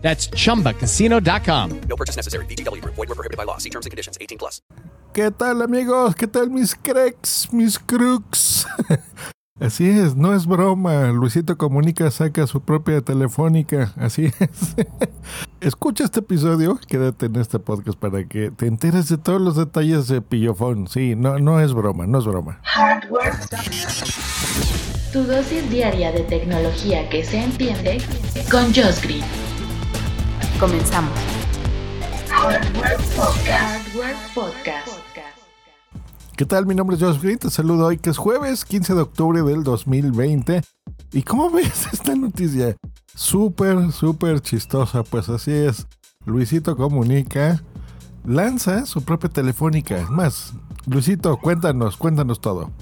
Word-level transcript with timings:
That's 0.00 0.30
chumbacasino.com. 0.30 1.80
No 1.88 1.96
purchase 1.96 2.16
necessary. 2.16 2.46
VGW 2.46 2.80
Group. 2.80 2.94
Void 2.94 3.08
were 3.08 3.14
prohibited 3.14 3.36
by 3.36 3.44
law. 3.44 3.58
See 3.58 3.70
terms 3.70 3.84
and 3.84 3.90
conditions. 3.90 4.16
18 4.20 4.38
plus. 4.38 4.62
¿Qué 5.12 5.30
tal 5.30 5.62
amigos? 5.62 6.14
¿Qué 6.14 6.26
tal 6.26 6.50
mis 6.50 6.74
cracks, 6.74 7.48
mis 7.52 7.78
crooks? 7.78 8.66
Así 9.60 9.88
es, 9.88 10.14
no 10.14 10.34
es 10.34 10.46
broma. 10.46 11.08
Luisito 11.08 11.58
Comunica 11.58 12.10
saca 12.12 12.46
su 12.46 12.60
propia 12.60 13.00
telefónica. 13.00 13.92
Así 13.96 14.26
es. 14.26 14.76
Escucha 15.60 16.04
este 16.04 16.20
episodio, 16.20 16.78
quédate 16.86 17.26
en 17.26 17.36
este 17.36 17.58
podcast 17.58 17.98
para 17.98 18.24
que 18.28 18.52
te 18.52 18.66
enteres 18.66 19.08
de 19.08 19.18
todos 19.18 19.40
los 19.40 19.56
detalles 19.56 20.06
de 20.06 20.22
Pillofón. 20.22 20.86
Sí, 20.86 21.16
no, 21.16 21.40
no 21.40 21.60
es 21.60 21.72
broma, 21.74 22.06
no 22.06 22.18
es 22.20 22.24
broma. 22.26 22.60
Hardware. 22.62 23.34
Tu 25.12 25.24
dosis 25.24 25.68
diaria 25.70 26.12
de 26.12 26.20
tecnología 26.20 27.08
que 27.08 27.24
se 27.24 27.42
entiende 27.42 27.98
con 28.50 28.66
Josh 28.66 29.00
Green. 29.02 29.47
Comenzamos. 30.58 31.12
Hardware 32.28 32.98
Podcast. 34.34 34.88
¿Qué 36.36 36.44
tal? 36.44 36.66
Mi 36.66 36.74
nombre 36.74 36.96
es 36.96 37.02
Josh 37.02 37.20
Green. 37.20 37.38
Te 37.38 37.48
saludo 37.48 37.86
hoy 37.86 37.98
que 37.98 38.10
es 38.10 38.16
jueves 38.16 38.64
15 38.64 38.94
de 38.94 39.00
octubre 39.02 39.42
del 39.42 39.62
2020. 39.62 40.62
¿Y 41.12 41.22
cómo 41.22 41.48
ves 41.52 41.86
esta 41.92 42.16
noticia? 42.16 42.76
Súper, 43.14 43.92
súper 43.92 44.40
chistosa. 44.40 45.04
Pues 45.04 45.28
así 45.28 45.52
es. 45.52 45.86
Luisito 46.26 46.76
Comunica 46.76 47.62
lanza 48.24 48.84
su 48.84 49.02
propia 49.02 49.30
telefónica. 49.30 49.96
Es 49.96 50.10
más, 50.10 50.54
Luisito, 50.86 51.36
cuéntanos, 51.36 51.96
cuéntanos 51.96 52.40
todo. 52.40 52.72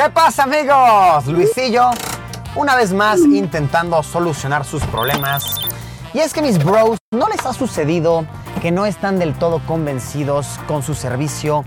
¿Qué 0.00 0.08
pasa 0.10 0.44
amigos? 0.44 1.26
Luisillo, 1.26 1.90
una 2.54 2.76
vez 2.76 2.92
más 2.92 3.18
intentando 3.18 4.00
solucionar 4.04 4.64
sus 4.64 4.84
problemas. 4.84 5.56
Y 6.14 6.20
es 6.20 6.32
que 6.32 6.40
mis 6.40 6.62
bros, 6.64 6.98
¿no 7.10 7.28
les 7.28 7.44
ha 7.44 7.52
sucedido 7.52 8.24
que 8.62 8.70
no 8.70 8.86
están 8.86 9.18
del 9.18 9.36
todo 9.36 9.60
convencidos 9.66 10.60
con 10.68 10.84
su 10.84 10.94
servicio 10.94 11.64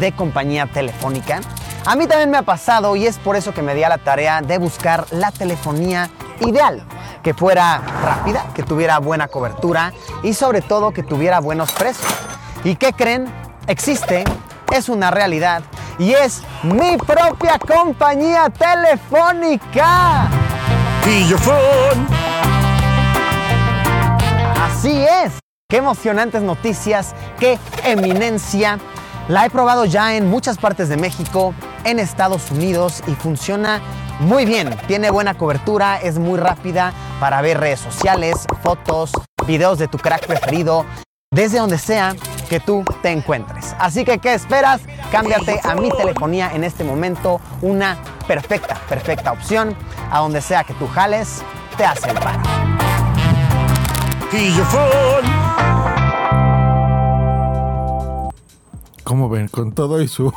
de 0.00 0.12
compañía 0.12 0.64
telefónica? 0.64 1.42
A 1.84 1.94
mí 1.94 2.06
también 2.06 2.30
me 2.30 2.38
ha 2.38 2.42
pasado 2.42 2.96
y 2.96 3.06
es 3.06 3.18
por 3.18 3.36
eso 3.36 3.52
que 3.52 3.60
me 3.60 3.74
di 3.74 3.82
a 3.82 3.90
la 3.90 3.98
tarea 3.98 4.40
de 4.40 4.56
buscar 4.56 5.04
la 5.10 5.30
telefonía 5.30 6.08
ideal. 6.40 6.82
Que 7.22 7.34
fuera 7.34 7.82
rápida, 8.02 8.46
que 8.54 8.62
tuviera 8.62 8.98
buena 8.98 9.28
cobertura 9.28 9.92
y 10.22 10.32
sobre 10.32 10.62
todo 10.62 10.92
que 10.92 11.02
tuviera 11.02 11.38
buenos 11.38 11.70
precios. 11.72 12.10
¿Y 12.64 12.76
qué 12.76 12.94
creen? 12.94 13.30
Existe, 13.66 14.24
es 14.72 14.88
una 14.88 15.10
realidad 15.10 15.62
y 15.98 16.12
es 16.12 16.42
mi 16.62 16.96
propia 16.96 17.58
compañía 17.58 18.50
telefónica. 18.50 20.28
Así 24.62 25.04
es. 25.04 25.32
Qué 25.68 25.78
emocionantes 25.78 26.42
noticias, 26.42 27.14
qué 27.38 27.58
eminencia. 27.84 28.78
La 29.28 29.46
he 29.46 29.50
probado 29.50 29.86
ya 29.86 30.14
en 30.16 30.28
muchas 30.28 30.58
partes 30.58 30.88
de 30.88 30.96
México, 30.96 31.54
en 31.84 31.98
Estados 31.98 32.50
Unidos 32.50 33.02
y 33.06 33.14
funciona 33.14 33.80
muy 34.20 34.44
bien. 34.44 34.76
Tiene 34.86 35.10
buena 35.10 35.34
cobertura, 35.34 35.96
es 35.96 36.18
muy 36.18 36.38
rápida 36.38 36.92
para 37.20 37.40
ver 37.40 37.58
redes 37.58 37.80
sociales, 37.80 38.46
fotos, 38.62 39.12
videos 39.46 39.78
de 39.78 39.88
tu 39.88 39.98
crack 39.98 40.26
preferido, 40.26 40.84
desde 41.30 41.58
donde 41.58 41.78
sea 41.78 42.14
que 42.48 42.60
tú 42.60 42.84
te 43.02 43.10
encuentres. 43.10 43.74
Así 43.78 44.04
que, 44.04 44.18
¿qué 44.18 44.34
esperas? 44.34 44.82
Cámbiate 45.14 45.60
a 45.62 45.76
mi 45.76 45.90
telefonía 45.90 46.50
en 46.56 46.64
este 46.64 46.82
momento. 46.82 47.40
Una 47.62 47.96
perfecta, 48.26 48.80
perfecta 48.88 49.30
opción. 49.30 49.76
A 50.10 50.18
donde 50.18 50.40
sea 50.40 50.64
que 50.64 50.74
tú 50.74 50.88
jales, 50.88 51.40
te 51.76 51.84
hace 51.84 52.10
el 52.10 52.16
paro. 52.18 52.42
¿Cómo 59.04 59.28
ven? 59.28 59.46
Con 59.46 59.72
todo 59.72 60.02
y 60.02 60.08
su 60.08 60.32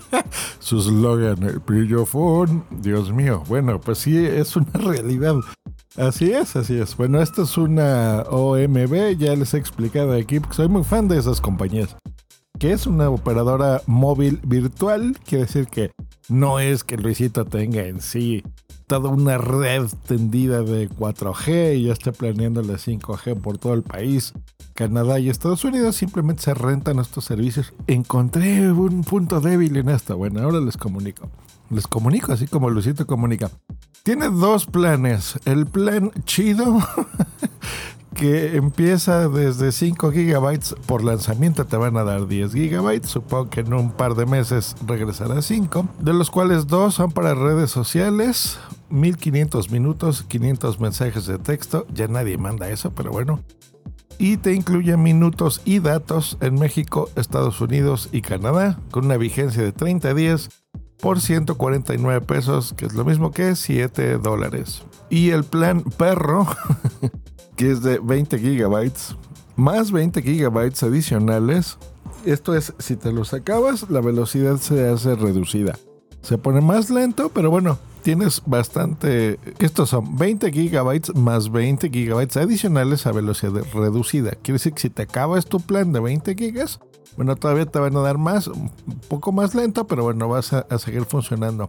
su 0.58 0.82
slogan, 0.82 1.42
el 1.42 1.60
brillofón. 1.60 2.66
Dios 2.70 3.10
mío. 3.14 3.42
Bueno, 3.48 3.80
pues 3.80 4.00
sí, 4.00 4.18
es 4.18 4.54
una 4.54 4.70
realidad. 4.74 5.36
Así 5.96 6.30
es, 6.30 6.56
así 6.56 6.78
es. 6.78 6.94
Bueno, 6.94 7.22
esta 7.22 7.44
es 7.44 7.56
una 7.56 8.24
OMB, 8.28 9.16
ya 9.16 9.34
les 9.34 9.54
he 9.54 9.56
explicado 9.56 10.12
aquí, 10.12 10.40
porque 10.40 10.56
soy 10.56 10.68
muy 10.68 10.84
fan 10.84 11.08
de 11.08 11.18
esas 11.18 11.40
compañías. 11.40 11.96
Que 12.60 12.72
es 12.72 12.86
una 12.86 13.08
operadora 13.08 13.80
móvil 13.86 14.38
virtual, 14.44 15.16
quiere 15.24 15.46
decir 15.46 15.66
que 15.66 15.92
no 16.28 16.60
es 16.60 16.84
que 16.84 16.98
Luisito 16.98 17.46
tenga 17.46 17.86
en 17.86 18.02
sí 18.02 18.44
toda 18.86 19.08
una 19.08 19.38
red 19.38 19.86
tendida 20.06 20.62
de 20.62 20.90
4G 20.90 21.78
y 21.78 21.84
ya 21.84 21.94
esté 21.94 22.12
planeando 22.12 22.60
la 22.60 22.74
5G 22.74 23.40
por 23.40 23.56
todo 23.56 23.72
el 23.72 23.82
país. 23.82 24.34
Canadá 24.74 25.18
y 25.18 25.30
Estados 25.30 25.64
Unidos 25.64 25.96
simplemente 25.96 26.42
se 26.42 26.52
rentan 26.52 26.98
estos 26.98 27.24
servicios. 27.24 27.72
Encontré 27.86 28.70
un 28.70 29.04
punto 29.04 29.40
débil 29.40 29.78
en 29.78 29.88
esta. 29.88 30.12
Bueno, 30.12 30.42
ahora 30.42 30.60
les 30.60 30.76
comunico. 30.76 31.30
Les 31.70 31.86
comunico 31.86 32.32
así 32.32 32.46
como 32.46 32.68
Luisito 32.68 33.06
comunica. 33.06 33.50
Tiene 34.02 34.28
dos 34.28 34.66
planes. 34.66 35.40
El 35.46 35.64
plan 35.64 36.10
chido, 36.24 36.78
que 38.20 38.54
empieza 38.56 39.30
desde 39.30 39.72
5 39.72 40.12
gigabytes 40.12 40.74
por 40.84 41.02
lanzamiento, 41.02 41.64
te 41.64 41.78
van 41.78 41.96
a 41.96 42.04
dar 42.04 42.26
10 42.26 42.52
gigabytes. 42.52 43.08
Supongo 43.08 43.48
que 43.48 43.60
en 43.60 43.72
un 43.72 43.92
par 43.92 44.14
de 44.14 44.26
meses 44.26 44.76
regresará 44.86 45.38
a 45.38 45.42
5, 45.42 45.88
de 46.00 46.12
los 46.12 46.30
cuales 46.30 46.66
dos 46.66 46.96
son 46.96 47.12
para 47.12 47.34
redes 47.34 47.70
sociales. 47.70 48.58
1500 48.90 49.70
minutos, 49.70 50.22
500 50.28 50.80
mensajes 50.80 51.24
de 51.24 51.38
texto. 51.38 51.86
Ya 51.94 52.08
nadie 52.08 52.36
manda 52.36 52.68
eso, 52.68 52.90
pero 52.90 53.10
bueno. 53.10 53.40
Y 54.18 54.36
te 54.36 54.52
incluye 54.52 54.98
minutos 54.98 55.62
y 55.64 55.78
datos 55.78 56.36
en 56.42 56.56
México, 56.56 57.08
Estados 57.16 57.58
Unidos 57.62 58.10
y 58.12 58.20
Canadá, 58.20 58.78
con 58.90 59.06
una 59.06 59.16
vigencia 59.16 59.62
de 59.62 59.72
30 59.72 60.12
días 60.12 60.50
por 61.00 61.22
149 61.22 62.20
pesos, 62.26 62.74
que 62.74 62.84
es 62.84 62.92
lo 62.92 63.06
mismo 63.06 63.30
que 63.30 63.56
7 63.56 64.18
dólares. 64.18 64.82
Y 65.08 65.30
el 65.30 65.44
plan 65.44 65.82
perro, 65.82 66.46
que 67.60 67.72
es 67.72 67.82
de 67.82 67.98
20 67.98 68.38
gigabytes, 68.38 69.14
más 69.54 69.92
20 69.92 70.22
gigabytes 70.22 70.82
adicionales. 70.82 71.76
Esto 72.24 72.54
es, 72.54 72.72
si 72.78 72.96
te 72.96 73.12
los 73.12 73.34
acabas, 73.34 73.90
la 73.90 74.00
velocidad 74.00 74.56
se 74.56 74.88
hace 74.88 75.14
reducida. 75.14 75.78
Se 76.22 76.38
pone 76.38 76.62
más 76.62 76.88
lento, 76.88 77.28
pero 77.28 77.50
bueno, 77.50 77.78
tienes 78.00 78.40
bastante... 78.46 79.38
Estos 79.58 79.90
son 79.90 80.16
20 80.16 80.50
gigabytes 80.50 81.14
más 81.14 81.52
20 81.52 81.90
gigabytes 81.90 82.38
adicionales 82.38 83.06
a 83.06 83.12
velocidad 83.12 83.62
reducida. 83.74 84.30
Quiere 84.30 84.54
decir 84.54 84.72
que 84.72 84.80
si 84.80 84.88
te 84.88 85.02
acabas 85.02 85.44
tu 85.44 85.60
plan 85.60 85.92
de 85.92 86.00
20 86.00 86.34
gigas, 86.36 86.80
bueno, 87.18 87.36
todavía 87.36 87.66
te 87.66 87.78
van 87.78 87.94
a 87.94 88.00
dar 88.00 88.16
más, 88.16 88.46
un 88.46 88.70
poco 89.06 89.32
más 89.32 89.54
lento, 89.54 89.86
pero 89.86 90.02
bueno, 90.04 90.28
vas 90.28 90.54
a, 90.54 90.60
a 90.60 90.78
seguir 90.78 91.04
funcionando. 91.04 91.68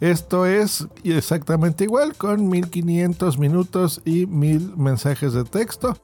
Esto 0.00 0.46
es 0.46 0.88
exactamente 1.04 1.84
igual 1.84 2.16
con 2.16 2.48
1500 2.48 3.38
minutos 3.38 4.00
y 4.06 4.26
1000 4.26 4.76
mensajes 4.78 5.34
de 5.34 5.44
texto. 5.44 5.94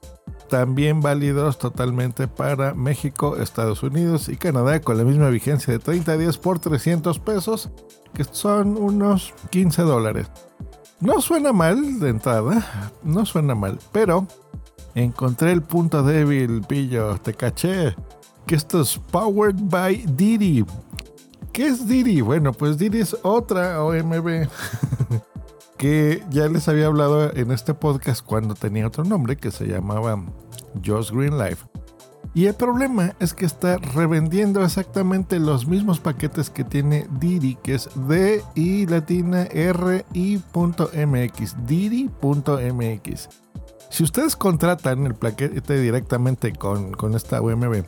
También 0.50 1.00
válidos 1.00 1.58
totalmente 1.58 2.28
para 2.28 2.74
México, 2.74 3.38
Estados 3.38 3.82
Unidos 3.82 4.28
y 4.28 4.36
Canadá 4.36 4.80
con 4.80 4.98
la 4.98 5.04
misma 5.04 5.30
vigencia 5.30 5.72
de 5.72 5.78
30 5.78 6.18
días 6.18 6.36
por 6.36 6.58
300 6.58 7.18
pesos, 7.20 7.70
que 8.12 8.24
son 8.24 8.76
unos 8.76 9.32
15 9.50 9.82
dólares. 9.82 10.28
No 11.00 11.22
suena 11.22 11.52
mal 11.52 11.98
de 11.98 12.10
entrada, 12.10 12.92
no 13.02 13.24
suena 13.24 13.54
mal, 13.54 13.78
pero 13.92 14.26
encontré 14.94 15.52
el 15.52 15.62
punto 15.62 16.02
débil, 16.02 16.60
pillo, 16.68 17.16
te 17.16 17.32
caché 17.32 17.96
que 18.46 18.54
esto 18.54 18.80
es 18.80 18.98
Powered 19.10 19.56
by 19.58 20.04
Didi. 20.14 20.64
¿Qué 21.56 21.68
es 21.68 21.88
Didi? 21.88 22.20
Bueno, 22.20 22.52
pues 22.52 22.76
Didi 22.76 22.98
es 23.00 23.16
otra 23.22 23.82
OMB 23.82 24.46
que 25.78 26.22
ya 26.28 26.48
les 26.48 26.68
había 26.68 26.84
hablado 26.84 27.34
en 27.34 27.50
este 27.50 27.72
podcast 27.72 28.22
cuando 28.22 28.54
tenía 28.54 28.86
otro 28.86 29.04
nombre 29.04 29.36
que 29.36 29.50
se 29.50 29.66
llamaba 29.66 30.22
Just 30.84 31.12
Green 31.12 31.38
Life. 31.38 31.64
Y 32.34 32.44
el 32.44 32.54
problema 32.56 33.16
es 33.20 33.32
que 33.32 33.46
está 33.46 33.78
revendiendo 33.78 34.62
exactamente 34.62 35.40
los 35.40 35.66
mismos 35.66 35.98
paquetes 35.98 36.50
que 36.50 36.62
tiene 36.62 37.06
Didi, 37.18 37.54
que 37.62 37.76
es 37.76 37.88
D 38.06 38.44
latina 38.86 39.44
R 39.44 40.04
I.mx, 40.12 41.56
Didi.mx. 41.66 43.28
Si 43.88 44.04
ustedes 44.04 44.36
contratan 44.36 45.06
el 45.06 45.14
paquete 45.14 45.80
directamente 45.80 46.52
con, 46.52 46.92
con 46.92 47.14
esta 47.14 47.40
UMB, 47.40 47.82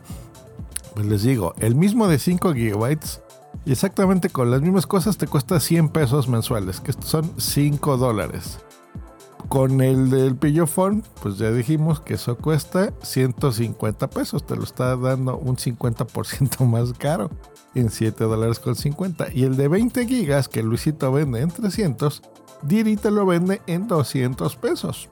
pues 0.94 1.06
les 1.06 1.23
digo, 1.23 1.53
el 1.59 1.75
mismo 1.75 2.09
de 2.09 2.19
5 2.19 2.55
gigabytes, 2.55 3.20
y 3.69 3.73
exactamente 3.73 4.31
con 4.31 4.50
las 4.50 4.62
mismas 4.62 4.87
cosas 4.87 5.19
te 5.19 5.26
cuesta 5.26 5.61
100 5.61 5.91
pesos 5.91 6.26
mensuales, 6.26 6.81
que 6.81 6.94
son 6.94 7.31
5 7.37 7.99
dólares. 7.99 8.61
Con 9.50 9.82
el 9.82 10.09
del 10.09 10.37
Pillofón, 10.37 11.05
pues 11.20 11.37
ya 11.37 11.50
dijimos 11.50 12.00
que 12.00 12.15
eso 12.15 12.38
cuesta 12.38 12.94
150 13.03 14.09
pesos, 14.09 14.47
te 14.47 14.56
lo 14.56 14.62
está 14.62 14.97
dando 14.97 15.37
un 15.37 15.59
50% 15.59 16.65
más 16.67 16.94
caro 16.94 17.29
en 17.75 17.91
7 17.91 18.25
dólares 18.25 18.59
con 18.59 18.75
50. 18.75 19.35
Y 19.35 19.44
el 19.44 19.59
de 19.59 19.69
20 19.69 20.06
gigas 20.06 20.49
que 20.49 20.62
Luisito 20.62 21.12
vende 21.12 21.43
en 21.43 21.50
300, 21.50 22.23
Diri 22.62 22.97
te 22.97 23.11
lo 23.11 23.26
vende 23.26 23.61
en 23.67 23.87
200 23.87 24.56
pesos. 24.56 25.11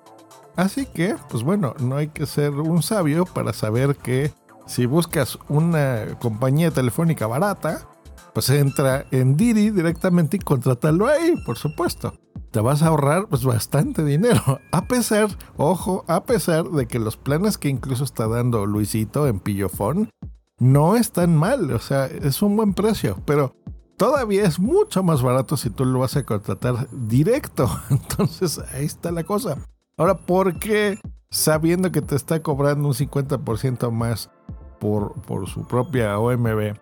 Así 0.56 0.86
que, 0.86 1.16
pues 1.28 1.42
bueno, 1.42 1.74
no 1.78 1.96
hay 1.96 2.08
que 2.08 2.24
ser 2.24 2.52
un 2.52 2.82
sabio 2.82 3.26
para 3.26 3.52
saber 3.52 3.96
que 3.96 4.32
si 4.64 4.86
buscas 4.86 5.38
una 5.50 6.16
compañía 6.18 6.70
telefónica 6.70 7.26
barata, 7.26 7.86
pues 8.36 8.50
entra 8.50 9.06
en 9.12 9.34
Didi 9.38 9.70
directamente 9.70 10.36
y 10.36 10.40
contrátalo 10.40 11.06
ahí, 11.06 11.36
por 11.46 11.56
supuesto. 11.56 12.12
Te 12.50 12.60
vas 12.60 12.82
a 12.82 12.88
ahorrar 12.88 13.28
pues 13.30 13.46
bastante 13.46 14.04
dinero. 14.04 14.60
A 14.72 14.86
pesar, 14.86 15.30
ojo, 15.56 16.04
a 16.06 16.24
pesar 16.24 16.68
de 16.68 16.84
que 16.84 16.98
los 16.98 17.16
planes 17.16 17.56
que 17.56 17.70
incluso 17.70 18.04
está 18.04 18.28
dando 18.28 18.66
Luisito 18.66 19.26
en 19.26 19.40
Pillofón 19.40 20.10
no 20.58 20.96
están 20.96 21.34
mal. 21.34 21.72
O 21.72 21.78
sea, 21.78 22.04
es 22.08 22.42
un 22.42 22.58
buen 22.58 22.74
precio. 22.74 23.16
Pero 23.24 23.56
todavía 23.96 24.44
es 24.44 24.58
mucho 24.58 25.02
más 25.02 25.22
barato 25.22 25.56
si 25.56 25.70
tú 25.70 25.86
lo 25.86 26.00
vas 26.00 26.18
a 26.18 26.26
contratar 26.26 26.88
directo. 26.92 27.70
Entonces 27.88 28.60
ahí 28.74 28.84
está 28.84 29.12
la 29.12 29.24
cosa. 29.24 29.56
Ahora, 29.96 30.18
¿por 30.18 30.58
qué 30.58 30.98
sabiendo 31.30 31.90
que 31.90 32.02
te 32.02 32.16
está 32.16 32.42
cobrando 32.42 32.88
un 32.88 32.94
50% 32.94 33.90
más 33.90 34.30
por, 34.78 35.14
por 35.22 35.48
su 35.48 35.66
propia 35.66 36.18
OMB, 36.18 36.76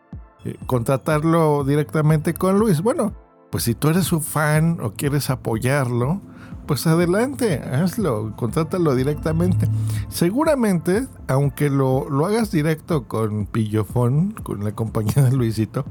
eh, 0.45 0.57
contratarlo 0.67 1.65
directamente 1.65 2.35
con 2.35 2.59
Luis? 2.59 2.83
Bueno, 2.83 3.13
pues 3.51 3.65
si 3.65 3.75
tú 3.75 3.89
eres 3.89 4.05
su 4.05 4.21
fan 4.21 4.79
o 4.83 4.93
quieres 4.93 5.31
apoyarlo, 5.31 6.21
pues 6.67 6.87
adelante, 6.87 7.61
hazlo, 7.61 8.35
contrátalo 8.37 8.95
directamente. 8.95 9.69
Seguramente, 10.09 11.07
aunque 11.29 11.71
lo, 11.71 12.09
lo 12.09 12.27
hagas 12.27 12.51
directo 12.51 13.07
con 13.07 13.47
Pillofón, 13.47 14.33
con 14.43 14.65
la 14.65 14.73
compañía 14.73 15.23
de 15.25 15.33
Luisito, 15.33 15.85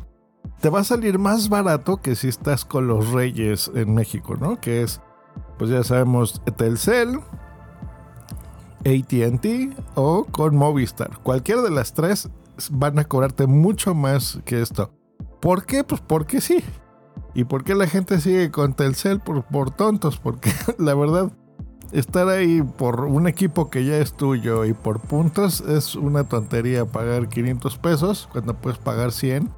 te 0.62 0.70
va 0.70 0.80
a 0.80 0.84
salir 0.84 1.20
más 1.20 1.50
barato 1.50 1.98
que 1.98 2.16
si 2.16 2.28
estás 2.28 2.66
con 2.66 2.88
los 2.88 3.12
Reyes 3.12 3.72
en 3.76 3.94
México, 3.94 4.36
¿no? 4.40 4.60
Que 4.60 4.84
es 4.84 5.02
pues 5.58 5.70
ya 5.70 5.84
sabemos, 5.84 6.42
Telcel, 6.58 7.20
ATT 8.80 9.46
o 9.96 10.26
con 10.26 10.56
Movistar. 10.56 11.18
Cualquiera 11.24 11.62
de 11.62 11.72
las 11.72 11.94
tres 11.94 12.30
van 12.72 13.00
a 13.00 13.06
cobrarte 13.06 13.48
mucho 13.48 13.94
más 13.94 14.40
que 14.46 14.62
esto. 14.62 14.92
¿Por 15.42 15.66
qué? 15.66 15.84
Pues 15.84 16.02
porque 16.02 16.42
sí. 16.42 16.64
¿Y 17.34 17.46
por 17.46 17.64
qué 17.64 17.76
la 17.76 17.88
gente 17.88 18.20
sigue 18.22 18.52
con 18.52 18.74
Telcel? 18.74 19.20
Por, 19.20 19.44
por 19.44 19.72
tontos, 19.72 20.18
porque 20.18 20.52
la 20.78 20.94
verdad, 20.96 21.32
estar 21.92 22.28
ahí 22.28 22.62
por 22.62 23.02
un 23.02 23.28
equipo 23.28 23.70
que 23.70 23.86
ya 23.86 23.98
es 23.98 24.14
tuyo 24.14 24.66
y 24.66 24.74
por 24.74 25.00
puntos 25.00 25.62
es 25.62 25.96
una 25.96 26.24
tontería 26.24 26.86
pagar 26.86 27.30
500 27.30 27.78
pesos 27.78 28.30
cuando 28.32 28.56
puedes 28.56 28.80
pagar 28.80 29.12
100 29.12 29.50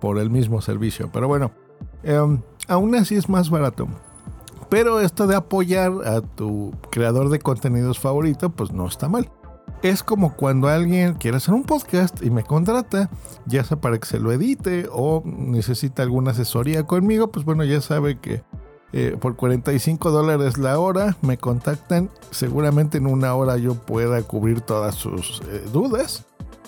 por 0.00 0.18
el 0.18 0.30
mismo 0.30 0.60
servicio. 0.60 1.10
Pero 1.12 1.28
bueno, 1.28 1.50
em, 2.02 2.40
aún 2.68 2.94
así 2.94 3.16
es 3.16 3.28
más 3.28 3.50
barato. 3.50 3.88
Pero 4.68 5.00
esto 5.00 5.26
de 5.26 5.36
apoyar 5.36 5.92
a 6.06 6.22
tu 6.22 6.72
creador 6.90 7.28
de 7.28 7.40
contenidos 7.40 7.98
favorito, 7.98 8.50
pues 8.50 8.72
no 8.72 8.86
está 8.86 9.08
mal. 9.08 9.30
Es 9.82 10.04
como 10.04 10.34
cuando 10.36 10.68
alguien 10.68 11.14
quiere 11.14 11.38
hacer 11.38 11.54
un 11.54 11.64
podcast 11.64 12.22
y 12.22 12.30
me 12.30 12.44
contrata, 12.44 13.10
ya 13.46 13.64
sea 13.64 13.80
para 13.80 13.98
que 13.98 14.06
se 14.06 14.20
lo 14.20 14.30
edite 14.30 14.86
o 14.92 15.24
necesita 15.24 16.04
alguna 16.04 16.30
asesoría 16.30 16.84
conmigo, 16.84 17.32
pues 17.32 17.44
bueno, 17.44 17.64
ya 17.64 17.80
sabe 17.80 18.18
que 18.20 18.44
eh, 18.92 19.16
por 19.18 19.36
45 19.36 20.10
dólares 20.10 20.58
la 20.58 20.78
hora 20.78 21.16
me 21.22 21.38
contactan. 21.38 22.10
Seguramente 22.30 22.98
en 22.98 23.06
una 23.06 23.34
hora 23.34 23.56
yo 23.56 23.74
pueda 23.74 24.22
cubrir 24.22 24.60
todas 24.60 24.94
sus 24.94 25.40
eh, 25.48 25.64
dudas. 25.72 26.26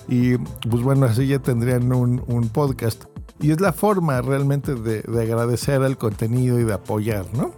Y 0.08 0.36
pues 0.38 0.82
bueno, 0.82 1.06
así 1.06 1.28
ya 1.28 1.38
tendrían 1.38 1.92
un, 1.92 2.48
podcast. 2.52 3.04
Y 3.40 3.52
es 3.52 3.60
la 3.60 3.72
forma 3.72 4.20
realmente 4.22 4.74
de, 4.74 5.02
de 5.02 5.22
agradecer 5.22 5.82
el 5.82 5.96
contenido 5.96 6.58
y 6.58 6.64
de 6.64 6.74
apoyar, 6.74 7.26
¿no? 7.34 7.52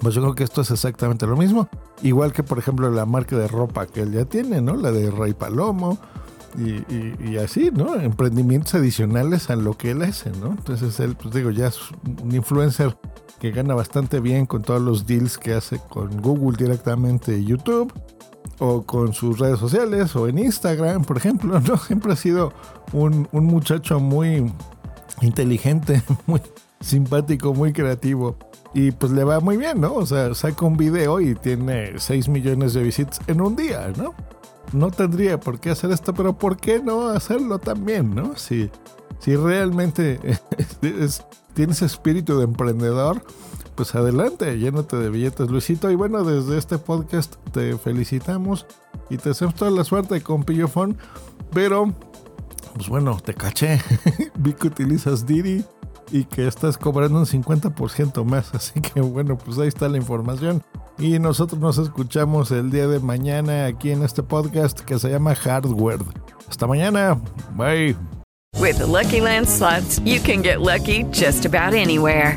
Pues 0.00 0.14
yo 0.14 0.22
creo 0.22 0.34
que 0.34 0.44
esto 0.44 0.62
es 0.62 0.70
exactamente 0.70 1.26
lo 1.26 1.36
mismo. 1.36 1.68
Igual 2.02 2.32
que, 2.32 2.42
por 2.42 2.58
ejemplo, 2.58 2.90
la 2.90 3.06
marca 3.06 3.36
de 3.36 3.48
ropa 3.48 3.86
que 3.86 4.02
él 4.02 4.12
ya 4.12 4.24
tiene, 4.24 4.60
¿no? 4.60 4.76
La 4.76 4.90
de 4.90 5.10
Rey 5.10 5.34
Palomo. 5.34 5.98
Y, 6.58 7.38
así, 7.38 7.70
¿no? 7.72 7.94
Emprendimientos 7.94 8.74
adicionales 8.74 9.48
a 9.48 9.56
lo 9.56 9.78
que 9.78 9.92
él 9.92 10.02
hace, 10.02 10.30
¿no? 10.32 10.48
Entonces 10.48 11.00
él, 11.00 11.16
pues 11.16 11.34
digo, 11.34 11.50
ya 11.50 11.68
es 11.68 11.78
un 12.22 12.34
influencer 12.34 12.94
que 13.40 13.52
gana 13.52 13.74
bastante 13.74 14.20
bien 14.20 14.44
con 14.44 14.60
todos 14.62 14.82
los 14.82 15.06
deals 15.06 15.38
que 15.38 15.54
hace 15.54 15.80
con 15.88 16.20
Google 16.20 16.58
directamente, 16.58 17.42
YouTube, 17.42 17.90
o 18.58 18.82
con 18.82 19.14
sus 19.14 19.38
redes 19.38 19.58
sociales, 19.58 20.14
o 20.14 20.28
en 20.28 20.38
Instagram, 20.38 21.04
por 21.04 21.16
ejemplo, 21.16 21.58
¿no? 21.58 21.76
Siempre 21.86 22.12
ha 22.12 22.16
sido 22.16 22.52
un 22.92 23.26
muchacho 23.32 23.98
muy 23.98 24.52
inteligente, 25.22 26.02
muy 26.26 26.42
simpático, 26.80 27.54
muy 27.54 27.72
creativo. 27.72 28.36
Y 28.74 28.90
pues 28.92 29.12
le 29.12 29.24
va 29.24 29.40
muy 29.40 29.56
bien, 29.56 29.80
¿no? 29.80 29.94
O 29.94 30.06
sea, 30.06 30.34
saca 30.34 30.64
un 30.64 30.76
video 30.76 31.20
y 31.20 31.34
tiene 31.34 31.98
6 31.98 32.28
millones 32.28 32.72
de 32.72 32.82
visitas 32.82 33.20
en 33.26 33.40
un 33.40 33.54
día, 33.54 33.92
¿no? 33.96 34.14
No 34.72 34.90
tendría 34.90 35.38
por 35.38 35.60
qué 35.60 35.70
hacer 35.70 35.90
esto, 35.90 36.14
pero 36.14 36.32
¿por 36.38 36.56
qué 36.56 36.80
no 36.80 37.08
hacerlo 37.08 37.58
también, 37.58 38.14
no? 38.14 38.36
Si, 38.36 38.70
si 39.18 39.36
realmente 39.36 40.18
tienes 41.54 41.82
espíritu 41.82 42.38
de 42.38 42.44
emprendedor, 42.44 43.22
pues 43.74 43.94
adelante, 43.94 44.58
llénate 44.58 44.96
de 44.96 45.10
billetes, 45.10 45.50
Luisito. 45.50 45.90
Y 45.90 45.94
bueno, 45.94 46.24
desde 46.24 46.56
este 46.56 46.78
podcast 46.78 47.36
te 47.52 47.76
felicitamos 47.76 48.66
y 49.10 49.18
te 49.18 49.30
deseamos 49.30 49.54
toda 49.54 49.70
la 49.70 49.84
suerte 49.84 50.22
con 50.22 50.44
Pillofón. 50.44 50.96
Pero, 51.52 51.92
pues 52.74 52.88
bueno, 52.88 53.18
te 53.22 53.34
caché. 53.34 53.80
Vi 54.36 54.54
que 54.54 54.68
utilizas 54.68 55.26
Didi 55.26 55.64
y 56.12 56.24
que 56.24 56.46
estás 56.46 56.78
cobrando 56.78 57.18
un 57.18 57.26
50% 57.26 58.24
más. 58.24 58.50
Así 58.54 58.80
que 58.80 59.00
bueno, 59.00 59.36
pues 59.36 59.58
ahí 59.58 59.68
está 59.68 59.88
la 59.88 59.96
información. 59.96 60.62
Y 60.98 61.18
nosotros 61.18 61.60
nos 61.60 61.78
escuchamos 61.78 62.50
el 62.50 62.70
día 62.70 62.86
de 62.86 63.00
mañana 63.00 63.64
aquí 63.64 63.90
en 63.90 64.04
este 64.04 64.22
podcast 64.22 64.78
que 64.80 64.98
se 64.98 65.10
llama 65.10 65.34
Hardware. 65.34 66.04
Hasta 66.48 66.66
mañana. 66.66 67.20
Bye. 67.56 67.96
With 68.60 68.78
the 68.78 68.86
Lucky 68.86 69.20
Land 69.20 69.48
slots, 69.48 69.98
you 70.04 70.20
can 70.20 70.42
get 70.42 70.60
lucky 70.60 71.04
just 71.10 71.46
about 71.46 71.74
anywhere. 71.74 72.36